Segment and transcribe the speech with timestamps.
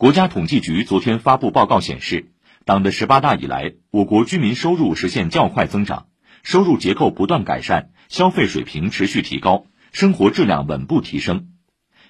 [0.00, 2.30] 国家统计局昨天发布报告显示，
[2.64, 6.06] 党的十八大以来，我国居民收入实现较快增长，
[6.42, 11.48] 收入结构不断改善，消费水平持续提高，生活质量稳步提升。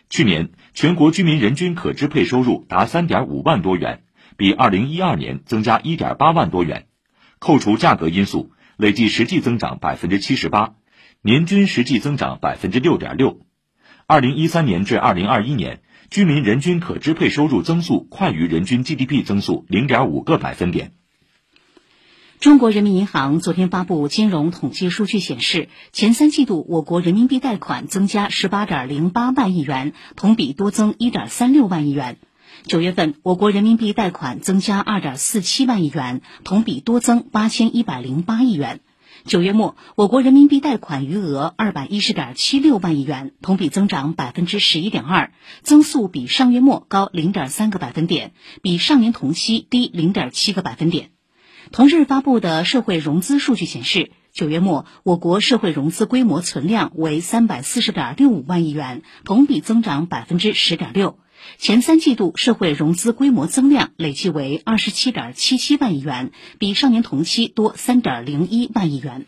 [0.09, 4.05] 去年，全国居民人均可支配收入达三点五万多元，
[4.37, 6.87] 比二零一二年增加一点八万多元。
[7.41, 10.75] 扣除价格因素，累计实际增长百分之七十八，
[11.23, 13.41] 年均实际增长百分之六点六。
[14.07, 20.91] 二零一三年至二零二一年，居民人均可支配收入增速快于人均 GDP 增速零点五个百分点。
[22.41, 32.17] 中国人民银行昨天发布金融统计数据显示，前三季度我国人民币贷款增加十八点零八万亿元，同比多增一点三六万亿元。
[32.65, 38.81] 九月份，我国人民币贷款增加二点四七万亿元，同比多增八千一百零八亿元。
[39.25, 51.11] 九月末，我国人民币贷款余额二百一十点七六万亿元，同比增长百分之十一点二，增速比上月末高零点三个百分点，比上年同期低零点七个百分点。
[51.71, 61.19] 同日发布的社会融资数据显示，九月末我国社会融资规模存量为三百四十点六五万亿元，同比增长百分之十点六。
[61.59, 69.27] 前三季度社会融资规模增量累计为二十七点七七万亿元，比上年同期多三点零一万亿元。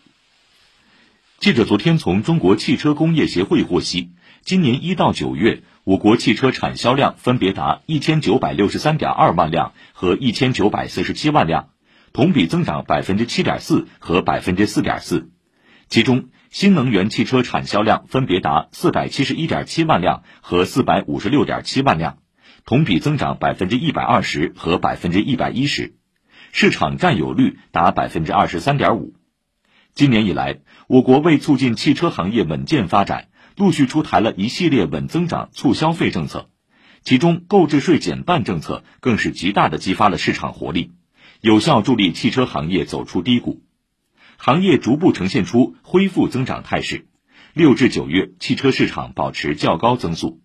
[1.39, 4.11] 记者昨天从中国汽车工业协会获悉，
[4.43, 11.71] 今年一到九月，我国汽车产销量分别达一千九百六十三点二万辆和一千九百四十七万辆，
[12.13, 15.31] 同比增长百分之七点四和百分之四点四，
[15.89, 16.29] 其中。
[16.53, 22.19] 新能源汽车产销量分别达四百七十一点七万辆和四百五十六点七万辆，
[22.67, 25.95] 同比增长百分之一百二十和百分之一百一十，
[26.53, 29.15] 市场占有率达百分之二十三点五。
[29.95, 30.59] 今年以来，
[30.89, 36.51] 我国为促进汽车行业稳健发展，陆续出台了一系列稳增长、促消费政策，
[37.03, 40.93] 其中购置税减半政策更是极大的激发了市场活力，
[41.41, 43.63] 有效助力汽车行业走出低谷。
[44.45, 47.07] 行业逐步呈现出恢复增长态势，
[47.55, 50.43] 六至九月汽车市场保持较高增速。